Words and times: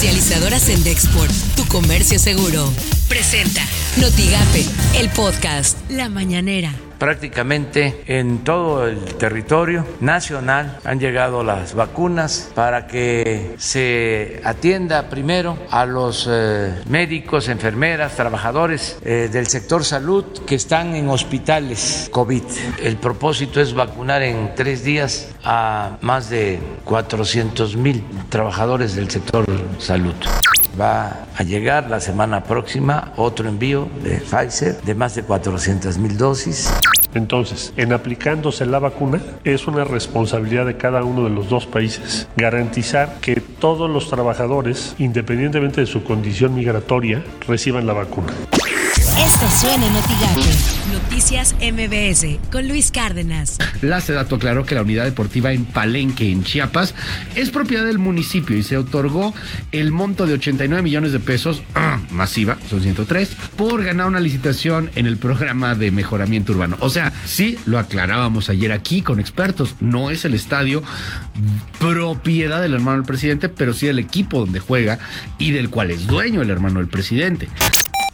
Comercializadoras 0.00 0.70
en 0.70 0.82
Dexport, 0.82 1.30
tu 1.56 1.66
comercio 1.66 2.18
seguro. 2.18 2.72
Presenta 3.06 3.60
Notigape, 3.98 4.64
el 4.98 5.10
podcast 5.10 5.76
La 5.90 6.08
Mañanera 6.08 6.72
prácticamente 7.00 8.04
en 8.06 8.44
todo 8.44 8.86
el 8.86 9.02
territorio 9.16 9.86
nacional 10.00 10.78
han 10.84 11.00
llegado 11.00 11.42
las 11.42 11.74
vacunas 11.74 12.52
para 12.54 12.86
que 12.86 13.54
se 13.58 14.40
atienda 14.44 15.08
primero 15.08 15.56
a 15.70 15.86
los 15.86 16.28
eh, 16.30 16.74
médicos, 16.88 17.48
enfermeras, 17.48 18.14
trabajadores 18.16 18.98
eh, 19.02 19.30
del 19.32 19.46
sector 19.46 19.82
salud 19.84 20.24
que 20.46 20.54
están 20.54 20.94
en 20.94 21.08
hospitales 21.08 22.08
COVID. 22.12 22.44
El 22.82 22.98
propósito 22.98 23.60
es 23.60 23.72
vacunar 23.72 24.22
en 24.22 24.54
tres 24.54 24.84
días 24.84 25.30
a 25.42 25.96
más 26.02 26.28
de 26.28 26.60
400 26.84 27.76
mil 27.76 28.04
trabajadores 28.28 28.94
del 28.94 29.10
sector 29.10 29.46
salud. 29.78 30.14
Va 30.80 31.26
a 31.36 31.42
llegar 31.42 31.90
la 31.90 32.00
semana 32.00 32.44
próxima 32.44 33.12
otro 33.16 33.48
envío 33.48 33.88
de 34.02 34.18
Pfizer 34.18 34.80
de 34.82 34.94
más 34.94 35.14
de 35.14 35.22
400 35.22 35.98
mil 35.98 36.16
dosis. 36.16 36.72
Entonces, 37.14 37.72
en 37.76 37.92
aplicándose 37.92 38.66
la 38.66 38.78
vacuna, 38.78 39.20
es 39.44 39.66
una 39.66 39.84
responsabilidad 39.84 40.66
de 40.66 40.76
cada 40.76 41.02
uno 41.02 41.24
de 41.24 41.30
los 41.30 41.48
dos 41.48 41.66
países 41.66 42.28
garantizar 42.36 43.18
que 43.20 43.36
todos 43.40 43.90
los 43.90 44.08
trabajadores, 44.08 44.94
independientemente 44.98 45.80
de 45.80 45.86
su 45.86 46.04
condición 46.04 46.54
migratoria, 46.54 47.24
reciban 47.48 47.86
la 47.86 47.94
vacuna. 47.94 48.32
Esto 49.30 49.48
suena 49.48 49.86
en 49.86 49.92
Noticias 50.92 51.54
MBS 51.60 52.50
con 52.50 52.66
Luis 52.66 52.90
Cárdenas. 52.90 53.58
La 53.80 54.00
Sedato 54.00 54.34
aclaró 54.34 54.66
que 54.66 54.74
la 54.74 54.82
unidad 54.82 55.04
deportiva 55.04 55.52
en 55.52 55.66
Palenque, 55.66 56.32
en 56.32 56.42
Chiapas, 56.42 56.96
es 57.36 57.50
propiedad 57.50 57.86
del 57.86 58.00
municipio 58.00 58.56
y 58.56 58.64
se 58.64 58.76
otorgó 58.76 59.32
el 59.70 59.92
monto 59.92 60.26
de 60.26 60.34
89 60.34 60.82
millones 60.82 61.12
de 61.12 61.20
pesos, 61.20 61.62
ah, 61.76 62.00
masiva, 62.10 62.58
son 62.68 62.82
103, 62.82 63.30
por 63.56 63.84
ganar 63.84 64.08
una 64.08 64.18
licitación 64.18 64.90
en 64.96 65.06
el 65.06 65.16
programa 65.16 65.76
de 65.76 65.92
mejoramiento 65.92 66.50
urbano. 66.50 66.76
O 66.80 66.90
sea, 66.90 67.12
sí, 67.24 67.56
lo 67.66 67.78
aclarábamos 67.78 68.50
ayer 68.50 68.72
aquí 68.72 69.00
con 69.00 69.20
expertos, 69.20 69.76
no 69.78 70.10
es 70.10 70.24
el 70.24 70.34
estadio 70.34 70.82
propiedad 71.78 72.60
del 72.60 72.74
hermano 72.74 72.96
del 72.96 73.06
presidente, 73.06 73.48
pero 73.48 73.74
sí 73.74 73.86
el 73.86 74.00
equipo 74.00 74.40
donde 74.40 74.58
juega 74.58 74.98
y 75.38 75.52
del 75.52 75.70
cual 75.70 75.92
es 75.92 76.08
dueño 76.08 76.42
el 76.42 76.50
hermano 76.50 76.80
del 76.80 76.88
presidente 76.88 77.48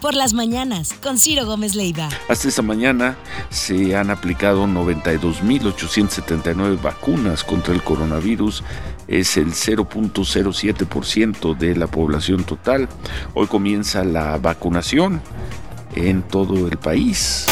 por 0.01 0.15
las 0.15 0.33
mañanas 0.35 0.93
con 0.95 1.19
Ciro 1.19 1.45
Gómez 1.47 1.75
Leiva. 1.75 2.09
Hasta 2.29 2.47
esta 2.49 2.63
mañana 2.63 3.17
se 3.51 3.97
han 3.97 4.11
aplicado 4.11 4.67
92.879 4.67 6.81
vacunas 6.81 7.43
contra 7.45 7.75
el 7.75 7.83
coronavirus. 7.83 8.65
Es 9.09 9.37
el 9.37 9.53
0.07% 9.53 11.57
de 11.57 11.77
la 11.77 11.87
población 11.87 12.43
total. 12.45 12.89
Hoy 13.35 13.47
comienza 13.47 14.03
la 14.05 14.39
vacunación 14.39 15.21
en 15.95 16.23
todo 16.23 16.67
el 16.69 16.79
país. 16.79 17.47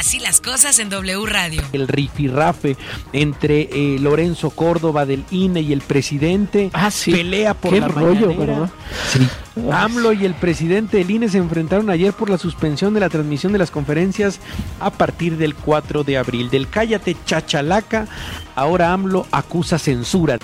Así 0.00 0.18
las 0.18 0.40
cosas 0.40 0.78
en 0.78 0.88
W 0.88 1.26
Radio. 1.26 1.60
El 1.74 1.86
rifirrafe 1.86 2.78
entre 3.12 3.68
eh, 3.70 3.98
Lorenzo 4.00 4.48
Córdoba 4.48 5.04
del 5.04 5.26
INE 5.30 5.60
y 5.60 5.74
el 5.74 5.82
presidente 5.82 6.70
ah, 6.72 6.90
sí. 6.90 7.12
pelea 7.12 7.52
por 7.52 7.74
Qué 7.74 7.80
la 7.80 7.88
rollo, 7.88 8.34
¿verdad? 8.34 8.70
Sí. 9.12 9.28
AMLO 9.70 10.14
y 10.14 10.24
el 10.24 10.32
presidente 10.32 10.96
del 10.96 11.10
INE 11.10 11.28
se 11.28 11.36
enfrentaron 11.36 11.90
ayer 11.90 12.14
por 12.14 12.30
la 12.30 12.38
suspensión 12.38 12.94
de 12.94 13.00
la 13.00 13.10
transmisión 13.10 13.52
de 13.52 13.58
las 13.58 13.70
conferencias 13.70 14.40
a 14.80 14.90
partir 14.90 15.36
del 15.36 15.54
4 15.54 16.02
de 16.02 16.16
abril. 16.16 16.48
Del 16.48 16.70
cállate 16.70 17.14
chachalaca, 17.26 18.08
ahora 18.54 18.94
AMLO 18.94 19.26
acusa 19.30 19.78
censura. 19.78 20.38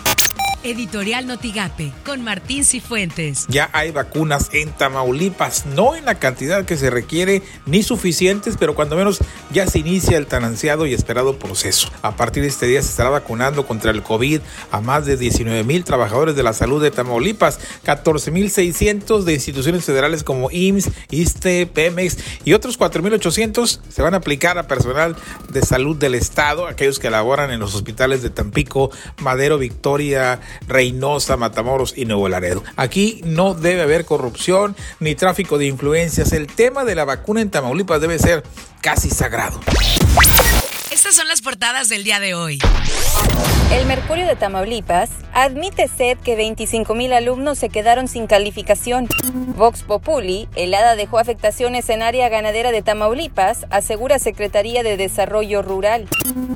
Editorial 0.67 1.29
Notigape 1.29 1.93
con 2.05 2.25
Martín 2.25 2.65
Cifuentes. 2.65 3.47
Ya 3.49 3.71
hay 3.73 3.93
vacunas 3.93 4.51
en 4.53 4.73
Tamaulipas, 4.73 5.65
no 5.65 5.95
en 5.95 6.05
la 6.05 6.17
cantidad 6.17 6.65
que 6.65 6.77
se 6.77 6.91
requiere 6.91 7.43
ni 7.67 7.85
suficientes, 7.85 8.57
pero 8.59 8.75
cuando 8.75 8.97
menos 8.97 9.21
ya 9.53 9.69
se 9.69 9.79
inicia 9.79 10.19
el 10.19 10.27
tan 10.27 10.43
ansiado 10.43 10.85
y 10.87 10.93
esperado 10.93 11.39
proceso. 11.39 11.89
A 12.03 12.17
partir 12.17 12.43
de 12.43 12.49
este 12.49 12.67
día 12.67 12.83
se 12.83 12.91
estará 12.91 13.11
vacunando 13.11 13.65
contra 13.65 13.93
el 13.93 14.03
COVID 14.03 14.41
a 14.73 14.81
más 14.81 15.07
de 15.07 15.17
19 15.17 15.63
mil 15.63 15.85
trabajadores 15.85 16.35
de 16.35 16.43
la 16.43 16.53
salud 16.53 16.83
de 16.83 16.91
Tamaulipas, 16.91 17.61
14 17.85 18.33
mil 18.33 18.51
600 18.51 19.25
de 19.25 19.35
instituciones 19.35 19.85
federales 19.85 20.25
como 20.25 20.51
IMSS, 20.51 20.91
ISTE, 21.11 21.69
Pemex 21.69 22.17
y 22.45 22.55
otros 22.55 22.77
4 22.77 23.05
mil 23.05 23.15
800 23.15 23.83
se 23.89 24.03
van 24.03 24.15
a 24.15 24.17
aplicar 24.17 24.59
a 24.59 24.67
personal 24.67 25.15
de 25.49 25.63
salud 25.63 25.97
del 25.97 26.17
Estado, 26.17 26.67
aquellos 26.67 26.99
que 26.99 27.09
laboran 27.09 27.53
en 27.53 27.61
los 27.61 27.77
hospitales 27.77 28.21
de 28.23 28.31
Tampico, 28.31 28.91
Madero, 29.19 29.59
Victoria, 29.59 30.41
Reynosa, 30.67 31.37
Matamoros 31.37 31.95
y 31.97 32.05
Nuevo 32.05 32.29
Laredo. 32.29 32.63
Aquí 32.77 33.21
no 33.25 33.55
debe 33.55 33.83
haber 33.83 34.05
corrupción 34.05 34.77
ni 35.01 35.15
tráfico 35.15 35.59
de 35.59 35.67
influencias. 35.67 36.33
El 36.33 36.47
tema 36.47 36.85
de 36.85 36.95
la 36.95 37.05
vacuna 37.05 37.41
en 37.41 37.51
Tamaulipas 37.51 38.01
debe 38.01 38.19
ser 38.19 38.43
casi 38.81 39.11
sagrado. 39.11 39.61
Estas 41.07 41.19
son 41.19 41.29
las 41.29 41.41
portadas 41.41 41.89
del 41.89 42.03
día 42.03 42.19
de 42.19 42.35
hoy. 42.35 42.59
El 43.73 43.87
Mercurio 43.87 44.27
de 44.27 44.35
Tamaulipas 44.35 45.11
admite 45.33 45.87
SED 45.87 46.19
que 46.19 46.37
25.000 46.37 47.13
alumnos 47.13 47.59
se 47.59 47.69
quedaron 47.69 48.09
sin 48.09 48.27
calificación. 48.27 49.09
Vox 49.57 49.85
Populi, 49.85 50.49
el 50.57 50.75
hada 50.75 50.97
dejó 50.97 51.21
afectaciones 51.21 51.89
en 51.91 52.03
área 52.03 52.29
ganadera 52.29 52.73
de 52.73 52.83
Tamaulipas, 52.83 53.67
asegura 53.71 54.19
Secretaría 54.19 54.83
de 54.83 54.97
Desarrollo 54.97 55.63
Rural. 55.63 56.09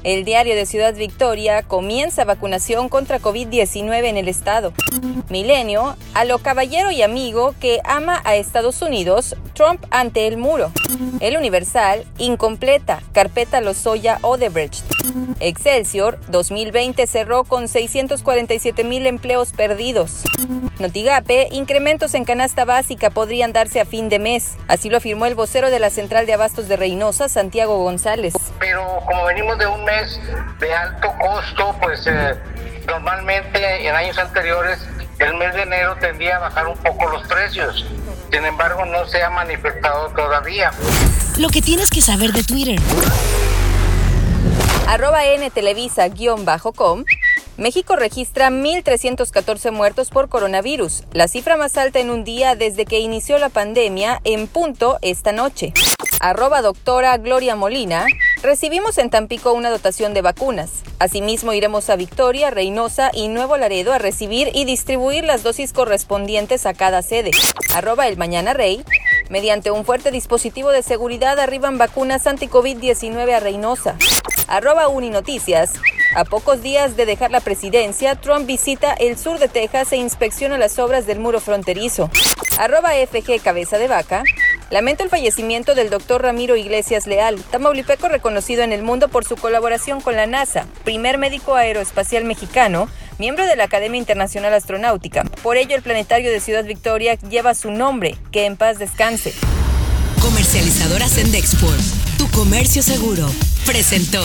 El 0.02 0.24
diario 0.24 0.56
de 0.56 0.66
Ciudad 0.66 0.96
Victoria 0.96 1.62
comienza 1.62 2.24
vacunación 2.24 2.88
contra 2.88 3.20
COVID-19 3.20 4.04
en 4.04 4.16
el 4.16 4.26
estado. 4.26 4.72
Milenio, 5.28 5.96
a 6.14 6.24
lo 6.24 6.38
caballero 6.38 6.90
y 6.90 7.02
amigo 7.02 7.54
que 7.60 7.78
ama 7.84 8.20
a 8.24 8.34
Estados 8.34 8.82
Unidos, 8.82 9.36
Trump 9.60 9.84
ante 9.90 10.26
el 10.26 10.38
muro. 10.38 10.72
El 11.20 11.36
Universal, 11.36 12.06
incompleta, 12.16 13.02
carpeta 13.12 13.60
Lozoya 13.60 14.18
Odebrecht. 14.22 14.82
Excelsior, 15.38 16.18
2020 16.28 17.06
cerró 17.06 17.44
con 17.44 17.68
647 17.68 18.84
mil 18.84 19.06
empleos 19.06 19.52
perdidos. 19.52 20.22
Notigape, 20.78 21.48
incrementos 21.50 22.14
en 22.14 22.24
canasta 22.24 22.64
básica 22.64 23.10
podrían 23.10 23.52
darse 23.52 23.80
a 23.80 23.84
fin 23.84 24.08
de 24.08 24.18
mes. 24.18 24.56
Así 24.66 24.88
lo 24.88 24.96
afirmó 24.96 25.26
el 25.26 25.34
vocero 25.34 25.70
de 25.70 25.78
la 25.78 25.90
Central 25.90 26.24
de 26.24 26.32
Abastos 26.32 26.66
de 26.66 26.78
Reynosa, 26.78 27.28
Santiago 27.28 27.76
González. 27.82 28.32
Pero 28.58 28.82
como 29.04 29.26
venimos 29.26 29.58
de 29.58 29.66
un 29.66 29.84
mes 29.84 30.18
de 30.58 30.72
alto 30.72 31.08
costo, 31.20 31.76
pues 31.82 32.06
eh, 32.06 32.34
normalmente 32.86 33.86
en 33.86 33.94
años 33.94 34.16
anteriores 34.16 34.78
el 35.20 35.34
mes 35.34 35.54
de 35.54 35.62
enero 35.62 35.96
tendía 36.00 36.36
a 36.36 36.40
bajar 36.40 36.66
un 36.66 36.76
poco 36.78 37.08
los 37.08 37.26
precios. 37.26 37.84
Sin 38.32 38.44
embargo, 38.44 38.84
no 38.84 39.06
se 39.06 39.22
ha 39.22 39.30
manifestado 39.30 40.08
todavía. 40.10 40.70
Lo 41.38 41.48
que 41.48 41.62
tienes 41.62 41.90
que 41.90 42.00
saber 42.00 42.32
de 42.32 42.42
Twitter 42.42 42.80
arroba 44.90 45.20
ntelevisa-com, 45.22 47.04
México 47.56 47.94
registra 47.94 48.50
1.314 48.50 49.70
muertos 49.70 50.10
por 50.10 50.28
coronavirus, 50.28 51.04
la 51.12 51.28
cifra 51.28 51.56
más 51.56 51.76
alta 51.76 52.00
en 52.00 52.10
un 52.10 52.24
día 52.24 52.56
desde 52.56 52.86
que 52.86 52.98
inició 52.98 53.38
la 53.38 53.50
pandemia 53.50 54.20
en 54.24 54.48
punto 54.48 54.98
esta 55.00 55.30
noche. 55.30 55.72
Arroba 56.18 56.60
doctora 56.60 57.16
Gloria 57.18 57.54
Molina, 57.54 58.04
recibimos 58.42 58.98
en 58.98 59.10
Tampico 59.10 59.52
una 59.52 59.70
dotación 59.70 60.14
de 60.14 60.22
vacunas. 60.22 60.70
Asimismo 60.98 61.52
iremos 61.52 61.90
a 61.90 61.96
Victoria, 61.96 62.50
Reynosa 62.50 63.10
y 63.12 63.28
Nuevo 63.28 63.56
Laredo 63.56 63.92
a 63.92 63.98
recibir 63.98 64.50
y 64.54 64.64
distribuir 64.64 65.24
las 65.24 65.42
dosis 65.42 65.72
correspondientes 65.72 66.66
a 66.66 66.74
cada 66.74 67.02
sede. 67.02 67.30
Arroba 67.74 68.08
el 68.08 68.16
Mañana 68.16 68.52
Rey, 68.52 68.84
Mediante 69.30 69.70
un 69.70 69.84
fuerte 69.84 70.10
dispositivo 70.10 70.70
de 70.70 70.82
seguridad 70.82 71.38
arriban 71.38 71.78
vacunas 71.78 72.26
anti-COVID-19 72.26 73.32
a 73.32 73.38
Reynosa. 73.38 73.96
Arroba 74.48 74.88
Uninoticias. 74.88 75.74
A 76.16 76.24
pocos 76.24 76.62
días 76.62 76.96
de 76.96 77.06
dejar 77.06 77.30
la 77.30 77.38
presidencia, 77.38 78.16
Trump 78.16 78.44
visita 78.44 78.92
el 78.92 79.16
sur 79.16 79.38
de 79.38 79.46
Texas 79.46 79.92
e 79.92 79.98
inspecciona 79.98 80.58
las 80.58 80.80
obras 80.80 81.06
del 81.06 81.20
muro 81.20 81.38
fronterizo. 81.38 82.10
Arroba 82.58 82.90
FG 82.90 83.40
Cabeza 83.40 83.78
de 83.78 83.86
Vaca. 83.86 84.24
Lamento 84.70 85.02
el 85.02 85.10
fallecimiento 85.10 85.74
del 85.74 85.90
doctor 85.90 86.22
Ramiro 86.22 86.54
Iglesias 86.54 87.08
Leal, 87.08 87.42
tamaulipeco 87.50 88.08
reconocido 88.08 88.62
en 88.62 88.72
el 88.72 88.84
mundo 88.84 89.08
por 89.08 89.24
su 89.24 89.34
colaboración 89.34 90.00
con 90.00 90.14
la 90.14 90.26
NASA, 90.26 90.66
primer 90.84 91.18
médico 91.18 91.56
aeroespacial 91.56 92.24
mexicano, 92.24 92.88
miembro 93.18 93.46
de 93.46 93.56
la 93.56 93.64
Academia 93.64 93.98
Internacional 93.98 94.54
Astronáutica. 94.54 95.24
Por 95.42 95.56
ello, 95.56 95.74
el 95.74 95.82
planetario 95.82 96.30
de 96.30 96.38
Ciudad 96.38 96.64
Victoria 96.64 97.14
lleva 97.14 97.54
su 97.54 97.72
nombre, 97.72 98.16
que 98.30 98.46
en 98.46 98.56
paz 98.56 98.78
descanse. 98.78 99.34
Comercializadoras 100.22 101.18
en 101.18 101.32
Dexport, 101.32 101.80
tu 102.16 102.30
comercio 102.30 102.82
seguro, 102.82 103.26
presentó 103.66 104.22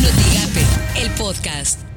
Notigape, 0.00 1.02
el 1.02 1.10
podcast. 1.12 1.87